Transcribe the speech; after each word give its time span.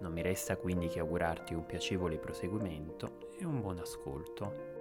non 0.00 0.12
mi 0.12 0.22
resta 0.22 0.56
quindi 0.56 0.88
che 0.88 1.00
augurarti 1.00 1.54
un 1.54 1.66
piacevole 1.66 2.18
proseguimento 2.18 3.18
e 3.38 3.44
un 3.44 3.60
buon 3.60 3.78
ascolto. 3.78 4.76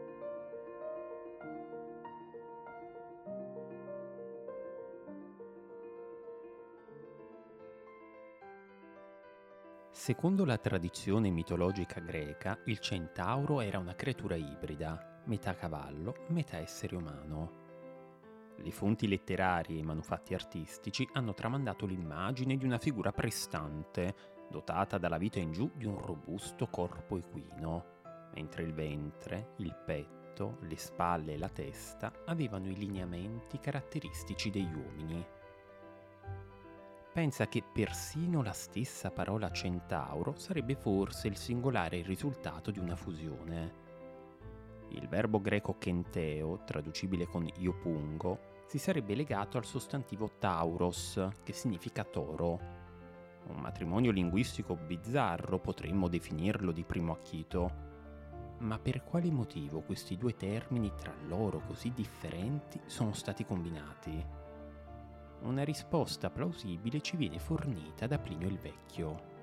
Secondo 9.91 10.45
la 10.45 10.57
tradizione 10.57 11.29
mitologica 11.31 11.99
greca, 11.99 12.57
il 12.65 12.79
centauro 12.79 13.59
era 13.59 13.77
una 13.77 13.95
creatura 13.95 14.35
ibrida, 14.35 15.21
metà 15.25 15.53
cavallo, 15.53 16.27
metà 16.27 16.57
essere 16.59 16.95
umano. 16.95 17.65
Le 18.55 18.71
fonti 18.71 19.07
letterarie 19.07 19.75
e 19.75 19.79
i 19.79 19.83
manufatti 19.83 20.33
artistici 20.33 21.05
hanno 21.13 21.33
tramandato 21.33 21.85
l'immagine 21.85 22.55
di 22.55 22.63
una 22.63 22.77
figura 22.77 23.11
prestante, 23.11 24.36
dotata 24.49 24.97
dalla 24.97 25.17
vita 25.17 25.39
in 25.39 25.51
giù 25.51 25.69
di 25.73 25.85
un 25.85 25.99
robusto 25.99 26.67
corpo 26.67 27.17
equino, 27.17 27.95
mentre 28.33 28.63
il 28.63 28.73
ventre, 28.73 29.53
il 29.57 29.75
petto, 29.85 30.57
le 30.61 30.77
spalle 30.77 31.33
e 31.33 31.37
la 31.37 31.49
testa 31.49 32.11
avevano 32.25 32.67
i 32.67 32.75
lineamenti 32.75 33.59
caratteristici 33.59 34.49
degli 34.49 34.73
uomini. 34.73 35.25
Pensa 37.11 37.47
che 37.47 37.63
persino 37.63 38.43
la 38.43 38.51
stessa 38.51 39.09
parola 39.09 39.49
centauro 39.51 40.35
sarebbe 40.37 40.75
forse 40.75 41.27
il 41.27 41.35
singolare 41.35 42.03
risultato 42.03 42.69
di 42.69 42.77
una 42.77 42.95
fusione. 42.95 43.85
Il 44.89 45.07
verbo 45.07 45.41
greco 45.41 45.77
kenteo, 45.79 46.63
traducibile 46.63 47.25
con 47.25 47.49
io 47.57 47.73
pungo, 47.73 48.55
si 48.67 48.77
sarebbe 48.77 49.15
legato 49.15 49.57
al 49.57 49.65
sostantivo 49.65 50.29
tauros, 50.37 51.29
che 51.41 51.53
significa 51.53 52.03
toro, 52.03 52.76
un 53.49 53.59
matrimonio 53.59 54.11
linguistico 54.11 54.75
bizzarro 54.75 55.59
potremmo 55.59 56.07
definirlo 56.07 56.71
di 56.71 56.83
primo 56.83 57.13
acchito. 57.13 57.85
Ma 58.59 58.79
per 58.79 59.03
quale 59.03 59.29
motivo 59.31 59.81
questi 59.81 60.17
due 60.17 60.35
termini 60.35 60.91
tra 60.95 61.13
loro 61.27 61.59
così 61.59 61.91
differenti 61.93 62.79
sono 62.85 63.13
stati 63.13 63.45
combinati? 63.45 64.25
Una 65.41 65.63
risposta 65.63 66.29
plausibile 66.29 67.01
ci 67.01 67.15
viene 67.15 67.39
fornita 67.39 68.07
da 68.07 68.17
Plinio 68.17 68.47
il 68.47 68.57
Vecchio. 68.57 69.35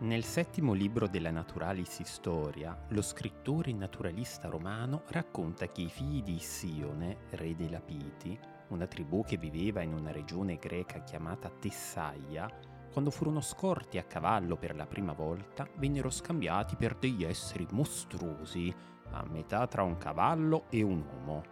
Nel 0.00 0.24
settimo 0.24 0.72
libro 0.72 1.06
della 1.06 1.30
Naturalis 1.30 2.00
Historia, 2.00 2.76
lo 2.88 3.02
scrittore 3.02 3.72
naturalista 3.72 4.48
romano 4.48 5.04
racconta 5.06 5.68
che 5.68 5.82
i 5.82 5.88
figli 5.88 6.22
di 6.22 6.34
Issione, 6.34 7.18
re 7.30 7.54
dei 7.54 7.70
Lapiti, 7.70 8.36
una 8.72 8.86
tribù 8.86 9.22
che 9.22 9.36
viveva 9.36 9.82
in 9.82 9.92
una 9.92 10.10
regione 10.10 10.56
greca 10.56 11.02
chiamata 11.02 11.50
Tessaia, 11.50 12.50
quando 12.90 13.10
furono 13.10 13.40
scorti 13.40 13.98
a 13.98 14.04
cavallo 14.04 14.56
per 14.56 14.74
la 14.74 14.86
prima 14.86 15.12
volta, 15.12 15.68
vennero 15.76 16.10
scambiati 16.10 16.76
per 16.76 16.94
degli 16.96 17.24
esseri 17.24 17.66
mostruosi, 17.70 18.74
a 19.10 19.24
metà 19.24 19.66
tra 19.66 19.82
un 19.82 19.96
cavallo 19.98 20.64
e 20.70 20.82
un 20.82 21.04
uomo. 21.04 21.42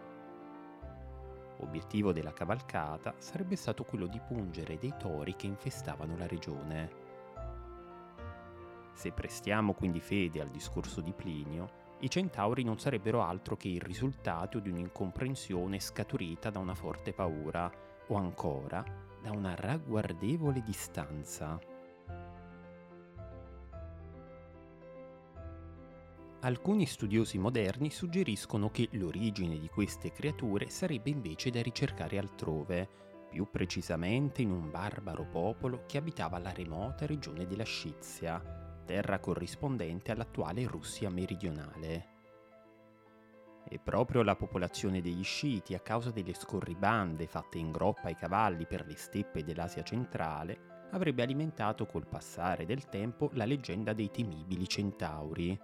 Obiettivo 1.59 2.11
della 2.11 2.33
cavalcata 2.33 3.13
sarebbe 3.17 3.55
stato 3.55 3.83
quello 3.83 4.07
di 4.07 4.19
pungere 4.19 4.79
dei 4.79 4.93
tori 4.97 5.35
che 5.35 5.45
infestavano 5.45 6.17
la 6.17 6.25
regione. 6.25 7.09
Se 8.93 9.11
prestiamo 9.11 9.73
quindi 9.73 9.99
fede 9.99 10.41
al 10.41 10.49
discorso 10.49 11.01
di 11.01 11.13
Plinio, 11.13 11.80
i 12.01 12.09
centauri 12.09 12.63
non 12.63 12.79
sarebbero 12.79 13.21
altro 13.21 13.55
che 13.55 13.67
il 13.67 13.81
risultato 13.81 14.59
di 14.59 14.69
un'incomprensione 14.69 15.79
scaturita 15.79 16.49
da 16.49 16.57
una 16.57 16.73
forte 16.73 17.13
paura 17.13 17.71
o 18.07 18.15
ancora 18.15 18.83
da 19.21 19.31
una 19.31 19.53
ragguardevole 19.55 20.63
distanza. 20.63 21.59
Alcuni 26.43 26.87
studiosi 26.87 27.37
moderni 27.37 27.91
suggeriscono 27.91 28.71
che 28.71 28.89
l'origine 28.93 29.59
di 29.59 29.67
queste 29.67 30.11
creature 30.11 30.71
sarebbe 30.71 31.11
invece 31.11 31.51
da 31.51 31.61
ricercare 31.61 32.17
altrove, 32.17 32.89
più 33.29 33.47
precisamente 33.51 34.41
in 34.41 34.49
un 34.49 34.71
barbaro 34.71 35.23
popolo 35.25 35.83
che 35.85 35.99
abitava 35.99 36.39
la 36.39 36.51
remota 36.51 37.05
regione 37.05 37.45
della 37.45 37.63
Scizia, 37.63 38.60
terra 38.81 39.19
corrispondente 39.19 40.11
all'attuale 40.11 40.65
Russia 40.67 41.09
meridionale. 41.09 42.09
E 43.67 43.79
proprio 43.79 44.23
la 44.23 44.35
popolazione 44.35 45.01
degli 45.01 45.23
sciiti, 45.23 45.73
a 45.73 45.79
causa 45.79 46.11
delle 46.11 46.33
scorribande 46.33 47.27
fatte 47.27 47.57
in 47.57 47.71
groppa 47.71 48.07
ai 48.07 48.15
cavalli 48.15 48.65
per 48.65 48.85
le 48.85 48.95
steppe 48.95 49.43
dell'Asia 49.43 49.83
centrale, 49.83 50.87
avrebbe 50.91 51.23
alimentato 51.23 51.85
col 51.85 52.07
passare 52.07 52.65
del 52.65 52.89
tempo 52.89 53.29
la 53.33 53.45
leggenda 53.45 53.93
dei 53.93 54.09
temibili 54.09 54.67
centauri. 54.67 55.57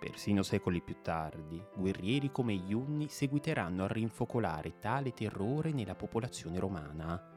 Persino 0.00 0.42
secoli 0.42 0.82
più 0.82 0.96
tardi, 1.00 1.64
guerrieri 1.76 2.32
come 2.32 2.54
gli 2.54 2.72
Unni 2.72 3.08
seguiteranno 3.08 3.84
a 3.84 3.88
rinfocolare 3.88 4.80
tale 4.80 5.12
terrore 5.12 5.70
nella 5.70 5.94
popolazione 5.94 6.58
romana 6.58 7.31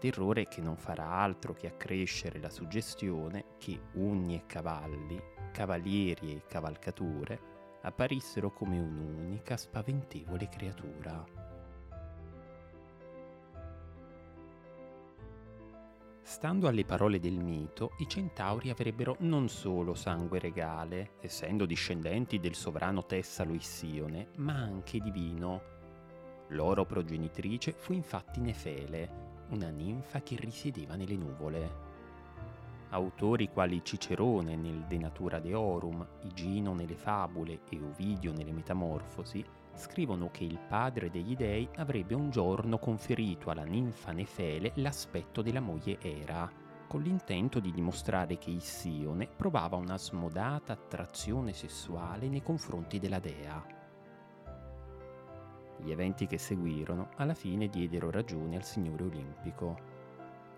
terrore 0.00 0.48
che 0.48 0.62
non 0.62 0.76
farà 0.76 1.06
altro 1.10 1.52
che 1.52 1.68
accrescere 1.68 2.40
la 2.40 2.48
suggestione 2.48 3.56
che 3.58 3.78
ugni 3.92 4.34
e 4.34 4.46
cavalli, 4.46 5.22
cavalieri 5.52 6.32
e 6.32 6.42
cavalcature 6.48 7.38
apparissero 7.82 8.50
come 8.50 8.78
un'unica 8.78 9.56
spaventevole 9.56 10.48
creatura. 10.48 11.24
Stando 16.22 16.68
alle 16.68 16.84
parole 16.84 17.18
del 17.18 17.38
mito, 17.38 17.92
i 17.98 18.08
centauri 18.08 18.70
avrebbero 18.70 19.16
non 19.20 19.48
solo 19.48 19.94
sangue 19.94 20.38
regale, 20.38 21.14
essendo 21.20 21.66
discendenti 21.66 22.38
del 22.38 22.54
sovrano 22.54 23.04
Tessalo 23.04 23.52
Issione, 23.52 24.28
ma 24.36 24.54
anche 24.54 25.00
divino. 25.00 25.62
Loro 26.50 26.84
progenitrice 26.86 27.72
fu 27.72 27.92
infatti 27.92 28.40
Nefele, 28.40 29.39
una 29.50 29.70
ninfa 29.70 30.22
che 30.22 30.36
risiedeva 30.36 30.96
nelle 30.96 31.16
nuvole. 31.16 31.88
Autori 32.90 33.48
quali 33.50 33.82
Cicerone 33.84 34.56
nel 34.56 34.84
De 34.86 34.98
Natura 34.98 35.38
Deorum, 35.38 36.04
Igino 36.22 36.74
nelle 36.74 36.96
Fabule 36.96 37.60
e 37.68 37.80
Ovidio 37.80 38.32
nelle 38.32 38.52
Metamorfosi 38.52 39.44
scrivono 39.74 40.30
che 40.30 40.44
il 40.44 40.58
padre 40.58 41.10
degli 41.10 41.36
dei 41.36 41.68
avrebbe 41.76 42.14
un 42.14 42.30
giorno 42.30 42.78
conferito 42.78 43.50
alla 43.50 43.64
ninfa 43.64 44.12
Nefele 44.12 44.72
l'aspetto 44.76 45.42
della 45.42 45.60
moglie 45.60 45.98
Era, 46.00 46.50
con 46.88 47.02
l'intento 47.02 47.60
di 47.60 47.70
dimostrare 47.70 48.36
che 48.38 48.50
Issione 48.50 49.28
provava 49.28 49.76
una 49.76 49.96
smodata 49.96 50.72
attrazione 50.72 51.52
sessuale 51.52 52.28
nei 52.28 52.42
confronti 52.42 52.98
della 52.98 53.20
dea. 53.20 53.79
Gli 55.82 55.90
eventi 55.90 56.26
che 56.26 56.36
seguirono 56.36 57.08
alla 57.16 57.34
fine 57.34 57.68
diedero 57.68 58.10
ragione 58.10 58.56
al 58.56 58.64
Signore 58.64 59.04
Olimpico. 59.04 59.78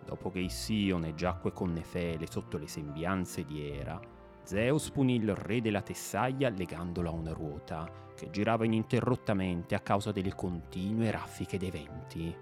Dopo 0.04 0.30
che 0.30 0.40
Issione 0.40 1.14
giacque 1.14 1.52
con 1.52 1.72
Nefele 1.72 2.26
sotto 2.28 2.58
le 2.58 2.66
sembianze 2.66 3.44
di 3.44 3.70
Era, 3.70 4.00
Zeus 4.42 4.90
punì 4.90 5.14
il 5.14 5.34
re 5.34 5.60
della 5.60 5.80
Tessaia 5.80 6.48
legandolo 6.48 7.08
a 7.08 7.12
una 7.12 7.32
ruota 7.32 7.88
che 8.16 8.30
girava 8.30 8.64
ininterrottamente 8.64 9.76
a 9.76 9.80
causa 9.80 10.10
delle 10.10 10.34
continue 10.34 11.10
raffiche 11.12 11.56
dei 11.56 11.70
venti. 11.70 12.36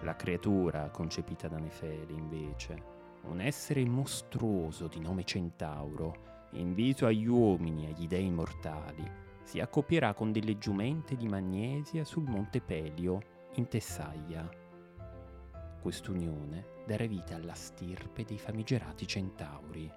La 0.00 0.16
creatura 0.16 0.88
concepita 0.90 1.48
da 1.48 1.58
Nefele, 1.58 2.12
invece, 2.12 2.82
un 3.24 3.40
essere 3.40 3.84
mostruoso 3.84 4.86
di 4.86 5.00
nome 5.00 5.24
Centauro, 5.24 6.46
invito 6.52 7.04
agli 7.04 7.26
uomini 7.26 7.84
e 7.86 7.92
agli 7.92 8.06
dei 8.06 8.30
mortali, 8.30 9.26
si 9.48 9.60
accoppierà 9.60 10.12
con 10.12 10.30
delle 10.30 10.58
giumente 10.58 11.16
di 11.16 11.26
magnesia 11.26 12.04
sul 12.04 12.24
monte 12.24 12.60
Pelio, 12.60 13.46
in 13.54 13.66
Tessaia. 13.66 14.46
Quest'unione 15.80 16.82
darà 16.86 17.06
vita 17.06 17.36
alla 17.36 17.54
stirpe 17.54 18.24
dei 18.24 18.36
famigerati 18.36 19.06
centauri. 19.06 19.90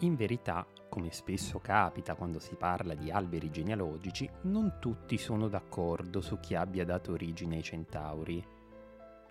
In 0.00 0.16
verità, 0.16 0.66
come 0.88 1.12
spesso 1.12 1.60
capita 1.60 2.16
quando 2.16 2.40
si 2.40 2.56
parla 2.56 2.94
di 2.94 3.12
alberi 3.12 3.48
genealogici, 3.48 4.28
non 4.42 4.78
tutti 4.80 5.16
sono 5.16 5.46
d'accordo 5.46 6.20
su 6.22 6.40
chi 6.40 6.56
abbia 6.56 6.84
dato 6.84 7.12
origine 7.12 7.54
ai 7.54 7.62
centauri. 7.62 8.44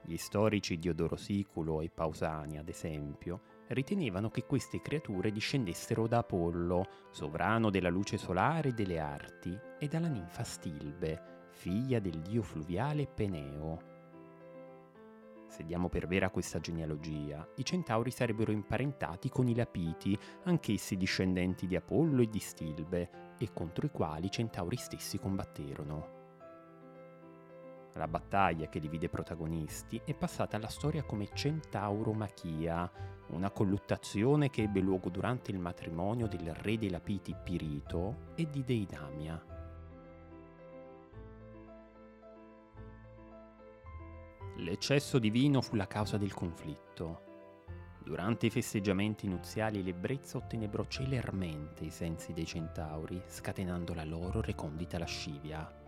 Gli 0.02 0.16
storici 0.16 0.80
Diodoro 0.80 1.18
Siculo 1.18 1.82
e 1.82 1.90
Pausani, 1.90 2.58
ad 2.58 2.70
esempio, 2.70 3.55
ritenevano 3.68 4.30
che 4.30 4.46
queste 4.46 4.82
creature 4.82 5.32
discendessero 5.32 6.08
da 6.08 6.20
Apollo, 6.20 6.88
sovrano 7.12 7.70
della 7.70 7.90
luce 7.90 8.18
solare 8.18 8.70
e 8.70 8.74
delle 8.74 9.00
arti, 9.00 9.58
e 9.80 9.88
dalla 9.88 10.08
ninfa 10.08 10.44
Stilbe, 10.44 11.50
figlia 11.52 12.00
del 12.00 12.22
dio 12.22 12.42
fluviale 12.42 13.08
Peneo. 13.08 13.94
Se 15.48 15.64
diamo 15.64 15.88
per 15.88 16.08
vera 16.08 16.30
questa 16.30 16.60
genealogia, 16.60 17.48
i 17.56 17.64
centauri 17.64 18.12
sarebbero 18.12 18.52
imparentati 18.52 19.30
con 19.30 19.48
i 19.48 19.56
Lapiti, 19.56 20.18
anch'essi 20.44 20.98
discendenti 20.98 21.66
di 21.66 21.76
Apollo 21.76 22.24
e 22.24 22.30
di 22.30 22.40
Stilbe, 22.40 23.10
e 23.38 23.54
contro 23.54 23.86
i 23.86 23.92
quali 23.92 24.26
i 24.26 24.32
centauri 24.32 24.76
stessi 24.76 25.18
combatterono. 25.18 26.25
La 27.98 28.10
battaglia 28.10 28.68
che 28.68 28.80
li 28.80 28.90
vide 28.90 29.08
protagonisti 29.08 30.02
è 30.04 30.14
passata 30.14 30.58
alla 30.58 30.68
storia 30.68 31.04
come 31.04 31.30
Centauro-Machia, 31.34 32.92
una 33.28 33.50
colluttazione 33.52 34.50
che 34.50 34.64
ebbe 34.64 34.82
luogo 34.82 35.10
durante 35.10 35.52
il 35.52 35.60
matrimonio 35.60 36.28
del 36.28 36.54
re 36.54 36.78
dei 36.78 36.90
Lapiti 36.90 37.34
Pirito 37.42 38.34
e 38.36 38.50
di 38.50 38.66
Deidamia. 38.66 39.42
L'eccesso 44.58 45.18
di 45.18 45.30
vino 45.30 45.62
fu 45.62 45.78
la 45.78 45.88
causa 45.88 46.18
del 46.18 46.34
conflitto. 46.34 47.22
Durante 48.04 48.48
i 48.48 48.50
festeggiamenti 48.50 49.26
nuziali 49.30 49.82
l'ebbrezza 49.82 50.38
ottenebrò 50.38 50.84
celermente 50.88 51.86
i 51.86 51.92
sensi 51.92 52.34
dei 52.34 52.46
centauri, 52.46 53.24
scatenando 53.26 53.94
la 53.94 54.04
loro 54.04 54.42
recondita 54.42 54.98
lascivia. 54.98 55.84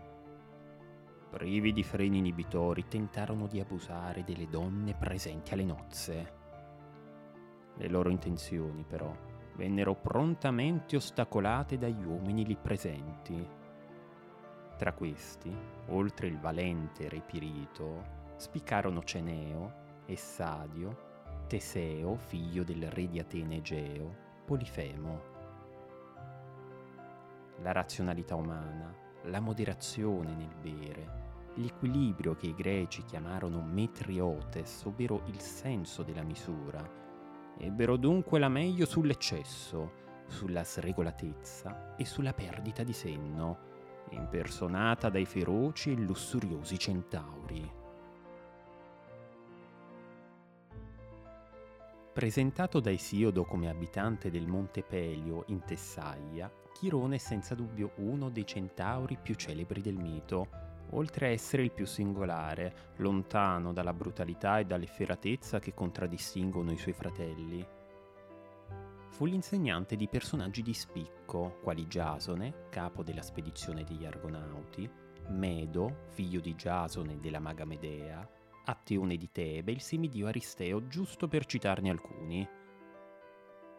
Privi 1.30 1.74
di 1.74 1.84
freni 1.84 2.20
inibitori, 2.20 2.88
tentarono 2.88 3.48
di 3.48 3.60
abusare 3.60 4.24
delle 4.24 4.48
donne 4.48 4.96
presenti 4.96 5.54
alle 5.54 5.66
nozze. 5.66 6.34
Le 7.76 7.88
loro 7.90 8.10
intenzioni, 8.10 8.86
però, 8.88 9.14
vennero 9.56 9.94
prontamente 9.96 10.96
ostacolate 10.96 11.78
dagli 11.78 12.04
uomini 12.04 12.46
lì 12.46 12.56
presenti. 12.56 13.48
Tra 14.78 14.94
questi, 14.94 15.54
oltre 15.88 16.28
il 16.28 16.40
valente 16.40 17.10
re 17.10 17.22
Pirito, 17.22 18.04
spiccarono 18.38 19.04
Ceneo, 19.04 19.86
Essadio, 20.06 21.06
Teseo, 21.48 22.16
figlio 22.16 22.64
del 22.64 22.90
re 22.90 23.10
di 23.10 23.20
Atene 23.20 23.58
Egeo, 23.58 24.16
Polifemo. 24.46 25.22
La 27.62 27.72
razionalità 27.74 28.36
umana, 28.36 29.06
la 29.24 29.40
moderazione 29.40 30.34
nel 30.34 30.56
bere, 30.62 31.26
l'equilibrio 31.56 32.36
che 32.36 32.48
i 32.48 32.56
greci 32.56 33.04
chiamarono 33.04 33.62
metriotes, 33.62 34.84
ovvero 34.86 35.24
il 35.26 35.40
senso 35.40 36.04
della 36.04 36.24
misura, 36.24 36.88
ebbero 37.58 37.98
dunque 37.98 38.40
la 38.40 38.50
meglio 38.50 38.86
sull'eccesso, 38.86 40.06
sulla 40.28 40.64
sregolatezza 40.64 41.96
e 41.96 42.06
sulla 42.06 42.34
perdita 42.34 42.84
di 42.84 42.94
senno, 42.94 43.58
impersonata 44.10 45.10
dai 45.10 45.26
feroci 45.26 45.92
e 45.92 45.96
lussuriosi 45.96 46.78
centauri. 46.78 47.86
Presentato 52.14 52.80
da 52.80 52.90
Esiodo 52.90 53.44
come 53.44 53.70
abitante 53.70 54.32
del 54.32 54.48
Monte 54.48 54.82
Pelio 54.82 55.44
in 55.48 55.64
Tessaia, 55.64 56.52
Chirone 56.80 57.16
è 57.16 57.18
senza 57.18 57.56
dubbio 57.56 57.94
uno 57.96 58.30
dei 58.30 58.46
centauri 58.46 59.18
più 59.20 59.34
celebri 59.34 59.82
del 59.82 59.98
mito, 59.98 60.48
oltre 60.92 61.26
a 61.26 61.30
essere 61.30 61.64
il 61.64 61.72
più 61.72 61.88
singolare, 61.88 62.94
lontano 62.98 63.74
dalla 63.74 63.94
brutalità 63.94 64.60
e 64.60 64.66
dall'efferatezza 64.66 65.58
che 65.58 65.74
contraddistinguono 65.74 66.72
i 66.72 66.78
suoi 66.78 66.94
fratelli. 66.94 67.68
Fu 69.10 69.26
l'insegnante 69.26 69.96
di 69.96 70.08
personaggi 70.08 70.62
di 70.62 70.76
spicco, 70.76 71.58
quali 71.64 71.88
Giasone, 71.88 72.68
capo 72.70 73.02
della 73.02 73.24
spedizione 73.24 73.84
degli 73.84 74.06
Argonauti, 74.06 74.88
Medo, 75.30 76.04
figlio 76.10 76.40
di 76.40 76.54
Giasone 76.54 77.20
della 77.20 77.40
maga 77.40 77.66
Medea, 77.66 78.30
Attione 78.66 79.18
di 79.18 79.32
Tebe, 79.32 79.72
il 79.72 79.82
semidio 79.82 80.28
Aristeo, 80.28 80.86
giusto 80.86 81.28
per 81.28 81.48
citarne 81.48 81.90
alcuni. 81.90 82.48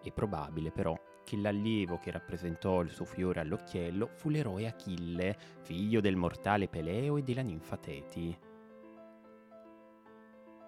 È 0.02 0.10
probabile 0.10 0.72
però 0.72 0.98
che 1.28 1.36
l'allievo 1.36 1.98
che 1.98 2.10
rappresentò 2.10 2.80
il 2.80 2.88
suo 2.88 3.04
fiore 3.04 3.40
all'occhiello 3.40 4.08
fu 4.14 4.30
l'eroe 4.30 4.66
Achille, 4.66 5.36
figlio 5.60 6.00
del 6.00 6.16
mortale 6.16 6.69
Peleo 6.69 7.19
e 7.19 7.22
della 7.22 7.42
ninfa 7.42 7.76
Teti. 7.76 8.34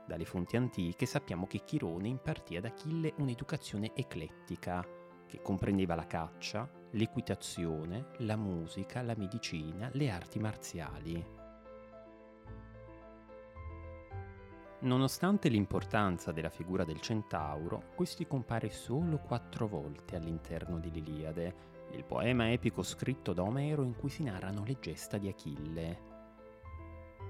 Dalle 0.07 0.25
fonti 0.27 0.57
antiche 0.57 1.07
sappiamo 1.07 1.47
che 1.47 1.65
Chirone 1.65 2.09
impartì 2.09 2.57
ad 2.57 2.67
Achille 2.67 3.15
un'educazione 3.17 3.93
eclettica, 3.95 4.87
che 5.27 5.41
comprendeva 5.41 5.95
la 5.95 6.07
caccia, 6.07 6.71
l'equitazione, 6.91 8.09
la 8.19 8.37
musica, 8.37 9.01
la 9.01 9.15
medicina, 9.17 9.89
le 9.95 10.11
arti 10.11 10.39
marziali. 10.41 11.40
Nonostante 14.83 15.51
l'importanza 15.51 16.33
della 16.33 16.49
figura 16.49 16.85
del 16.85 17.01
centauro, 17.01 17.83
questi 17.95 18.27
compare 18.27 18.71
solo 18.71 19.19
quattro 19.19 19.69
volte 19.69 20.17
all'interno 20.17 20.79
dell'Iliade, 20.79 21.55
il 21.93 22.05
poema 22.05 22.51
epico 22.51 22.83
scritto 22.83 23.35
da 23.35 23.43
Omero 23.43 23.83
in 23.83 23.95
cui 23.95 24.09
si 24.09 24.23
narrano 24.23 24.65
le 24.65 24.79
gesta 24.81 25.19
di 25.19 25.29
Achille. 25.29 26.09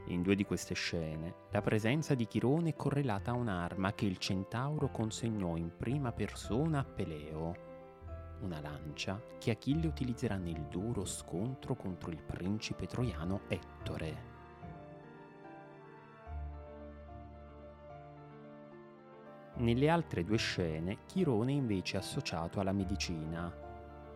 In 0.07 0.23
due 0.23 0.37
di 0.37 0.45
queste 0.45 0.75
scene, 0.75 1.35
la 1.51 1.61
presenza 1.61 2.15
di 2.15 2.29
Chirone 2.29 2.71
è 2.71 2.77
correlata 2.77 3.33
a 3.33 3.35
un'arma 3.35 3.95
che 3.95 4.07
il 4.07 4.19
centauro 4.19 4.89
consegnò 4.93 5.57
in 5.57 5.73
prima 5.77 6.13
persona 6.13 6.79
a 6.79 6.85
Peleo, 6.85 7.69
una 8.43 8.61
lancia 8.61 9.21
che 9.39 9.51
Achille 9.51 9.89
utilizzerà 9.89 10.37
nel 10.37 10.67
duro 10.71 11.05
scontro 11.05 11.75
contro 11.75 12.13
il 12.13 12.23
principe 12.23 12.87
troiano 12.87 13.41
Ettore. 13.49 14.40
Nelle 19.61 19.91
altre 19.91 20.25
due 20.25 20.39
scene 20.39 21.01
Chirone 21.05 21.53
invece 21.53 21.97
è 21.97 22.01
associato 22.01 22.61
alla 22.61 22.73
medicina. 22.73 23.55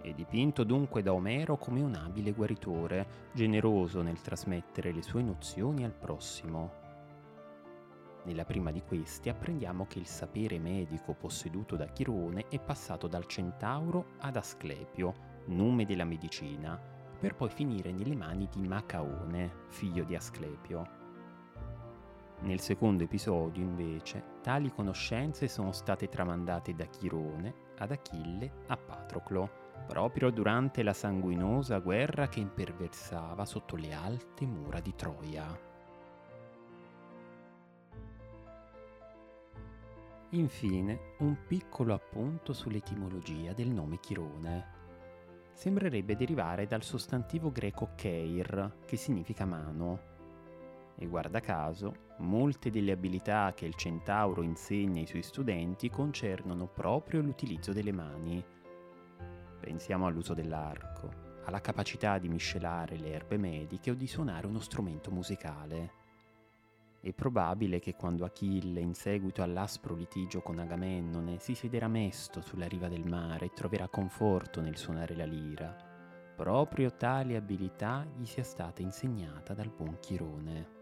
È 0.00 0.10
dipinto 0.14 0.64
dunque 0.64 1.02
da 1.02 1.12
Omero 1.12 1.58
come 1.58 1.82
un 1.82 1.94
abile 1.94 2.32
guaritore, 2.32 3.28
generoso 3.34 4.00
nel 4.00 4.22
trasmettere 4.22 4.90
le 4.90 5.02
sue 5.02 5.20
nozioni 5.20 5.84
al 5.84 5.92
prossimo. 5.92 6.72
Nella 8.24 8.46
prima 8.46 8.70
di 8.70 8.82
questi 8.84 9.28
apprendiamo 9.28 9.86
che 9.86 9.98
il 9.98 10.06
sapere 10.06 10.58
medico 10.58 11.12
posseduto 11.12 11.76
da 11.76 11.88
Chirone 11.88 12.48
è 12.48 12.58
passato 12.58 13.06
dal 13.06 13.26
centauro 13.26 14.12
ad 14.20 14.36
Asclepio, 14.36 15.42
nume 15.48 15.84
della 15.84 16.06
medicina, 16.06 16.80
per 17.20 17.34
poi 17.34 17.50
finire 17.50 17.92
nelle 17.92 18.16
mani 18.16 18.48
di 18.50 18.66
Macaone, 18.66 19.52
figlio 19.68 20.04
di 20.04 20.14
Asclepio. 20.14 21.03
Nel 22.40 22.60
secondo 22.60 23.04
episodio, 23.04 23.62
invece, 23.62 24.22
tali 24.42 24.70
conoscenze 24.70 25.48
sono 25.48 25.72
state 25.72 26.08
tramandate 26.08 26.74
da 26.74 26.84
Chirone 26.84 27.54
ad 27.78 27.90
Achille 27.90 28.50
a 28.66 28.76
Patroclo, 28.76 29.62
proprio 29.86 30.30
durante 30.30 30.82
la 30.82 30.92
sanguinosa 30.92 31.78
guerra 31.78 32.28
che 32.28 32.40
imperversava 32.40 33.44
sotto 33.44 33.76
le 33.76 33.92
alte 33.92 34.44
mura 34.46 34.80
di 34.80 34.94
Troia. 34.94 35.72
Infine, 40.30 40.98
un 41.18 41.36
piccolo 41.46 41.94
appunto 41.94 42.52
sull'etimologia 42.52 43.52
del 43.52 43.68
nome 43.68 44.00
Chirone. 44.00 44.72
Sembrerebbe 45.52 46.16
derivare 46.16 46.66
dal 46.66 46.82
sostantivo 46.82 47.52
greco 47.52 47.90
keir, 47.94 48.78
che 48.84 48.96
significa 48.96 49.44
mano, 49.44 50.12
e 50.96 51.06
guarda 51.06 51.40
caso, 51.40 52.03
molte 52.18 52.70
delle 52.70 52.92
abilità 52.92 53.52
che 53.54 53.66
il 53.66 53.74
centauro 53.74 54.42
insegna 54.42 55.00
ai 55.00 55.06
suoi 55.06 55.22
studenti 55.22 55.90
concernono 55.90 56.66
proprio 56.66 57.20
l'utilizzo 57.20 57.72
delle 57.72 57.92
mani. 57.92 58.44
Pensiamo 59.60 60.06
all'uso 60.06 60.34
dell'arco, 60.34 61.10
alla 61.44 61.60
capacità 61.60 62.18
di 62.18 62.28
miscelare 62.28 62.96
le 62.96 63.12
erbe 63.12 63.36
mediche 63.36 63.90
o 63.90 63.94
di 63.94 64.06
suonare 64.06 64.46
uno 64.46 64.60
strumento 64.60 65.10
musicale. 65.10 66.02
È 67.00 67.12
probabile 67.12 67.80
che 67.80 67.96
quando 67.96 68.24
Achille, 68.24 68.80
in 68.80 68.94
seguito 68.94 69.42
all'aspro 69.42 69.94
litigio 69.94 70.40
con 70.40 70.58
Agamennone, 70.58 71.38
si 71.38 71.54
siederà 71.54 71.86
mesto 71.86 72.40
sulla 72.40 72.66
riva 72.66 72.88
del 72.88 73.04
mare 73.04 73.46
e 73.46 73.52
troverà 73.52 73.88
conforto 73.88 74.62
nel 74.62 74.78
suonare 74.78 75.14
la 75.14 75.26
lira, 75.26 75.76
proprio 76.34 76.94
tale 76.94 77.36
abilità 77.36 78.06
gli 78.16 78.24
sia 78.24 78.42
stata 78.42 78.80
insegnata 78.80 79.52
dal 79.52 79.70
buon 79.70 79.98
Chirone. 80.00 80.73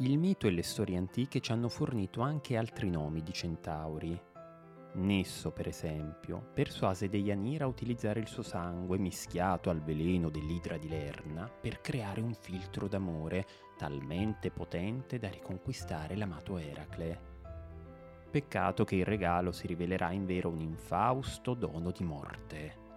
Il 0.00 0.16
mito 0.16 0.46
e 0.46 0.50
le 0.50 0.62
storie 0.62 0.96
antiche 0.96 1.40
ci 1.40 1.52
hanno 1.52 1.68
fornito 1.68 2.22
anche 2.22 2.56
altri 2.56 2.88
nomi 2.88 3.22
di 3.22 3.34
centauri. 3.34 4.18
Nesso, 4.94 5.50
per 5.50 5.68
esempio, 5.68 6.42
persuase 6.54 7.10
Deianira 7.10 7.66
a 7.66 7.68
utilizzare 7.68 8.18
il 8.18 8.26
suo 8.26 8.42
sangue 8.42 8.96
mischiato 8.96 9.68
al 9.68 9.82
veleno 9.82 10.30
dell'idra 10.30 10.78
di 10.78 10.88
Lerna 10.88 11.46
per 11.48 11.82
creare 11.82 12.22
un 12.22 12.32
filtro 12.32 12.88
d'amore 12.88 13.46
talmente 13.76 14.50
potente 14.50 15.18
da 15.18 15.28
riconquistare 15.28 16.16
l'amato 16.16 16.56
Eracle. 16.56 17.20
Peccato 18.30 18.84
che 18.84 18.96
il 18.96 19.04
regalo 19.04 19.52
si 19.52 19.66
rivelerà 19.66 20.12
invero 20.12 20.48
un 20.48 20.62
infausto 20.62 21.52
dono 21.52 21.90
di 21.90 22.04
morte. 22.04 22.89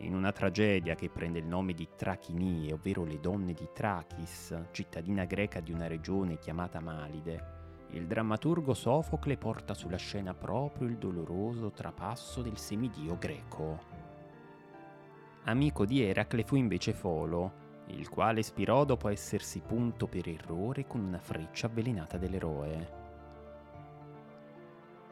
In 0.00 0.14
una 0.14 0.32
tragedia 0.32 0.94
che 0.94 1.10
prende 1.10 1.40
il 1.40 1.46
nome 1.46 1.74
di 1.74 1.86
Trachinie, 1.94 2.72
ovvero 2.72 3.04
le 3.04 3.20
donne 3.20 3.52
di 3.52 3.68
Trachis, 3.70 4.68
cittadina 4.70 5.26
greca 5.26 5.60
di 5.60 5.72
una 5.72 5.86
regione 5.88 6.38
chiamata 6.38 6.80
Malide, 6.80 7.58
il 7.90 8.06
drammaturgo 8.06 8.72
Sofocle 8.72 9.36
porta 9.36 9.74
sulla 9.74 9.98
scena 9.98 10.32
proprio 10.32 10.88
il 10.88 10.96
doloroso 10.96 11.70
trapasso 11.70 12.40
del 12.40 12.56
semidio 12.56 13.18
greco. 13.18 13.78
Amico 15.44 15.84
di 15.84 16.02
Eracle 16.02 16.44
fu 16.44 16.56
invece 16.56 16.94
Folo, 16.94 17.84
il 17.88 18.08
quale 18.08 18.42
spirò 18.42 18.86
dopo 18.86 19.08
essersi 19.08 19.60
punto 19.60 20.06
per 20.06 20.28
errore 20.28 20.86
con 20.86 21.00
una 21.00 21.18
freccia 21.18 21.66
avvelenata 21.66 22.16
dell'eroe. 22.16 22.98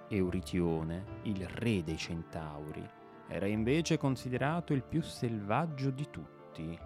Euritione, 0.09 1.05
il 1.25 1.47
re 1.47 1.83
dei 1.83 1.99
centauri, 1.99 2.89
era 3.29 3.47
invece 3.47 3.99
considerato 3.99 4.73
il 4.73 4.83
più 4.83 5.03
selvaggio 5.03 5.91
di 5.91 6.09
tutti, 6.11 6.79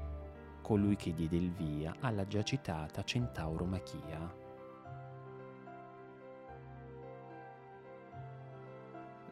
colui 0.61 0.97
che 0.97 1.15
diede 1.15 1.37
il 1.37 1.53
via 1.53 1.95
alla 2.01 2.27
già 2.27 2.43
citata 2.43 3.05
Centauromachia. 3.05 4.41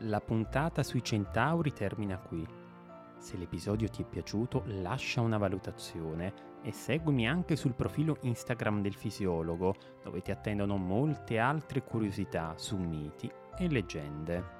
La 0.04 0.20
puntata 0.20 0.82
sui 0.82 1.04
centauri 1.04 1.72
termina 1.72 2.16
qui. 2.16 2.46
Se 3.18 3.36
l'episodio 3.36 3.88
ti 3.88 4.02
è 4.02 4.06
piaciuto, 4.06 4.62
lascia 4.66 5.20
una 5.20 5.36
valutazione 5.36 6.48
e 6.62 6.72
seguimi 6.72 7.28
anche 7.28 7.54
sul 7.54 7.74
profilo 7.74 8.16
Instagram 8.22 8.80
del 8.80 8.94
fisiologo, 8.94 9.74
dove 10.02 10.22
ti 10.22 10.30
attendono 10.30 10.78
molte 10.78 11.38
altre 11.38 11.82
curiosità 11.82 12.54
su 12.56 12.78
miti 12.78 13.30
e 13.58 13.68
leggende. 13.68 14.59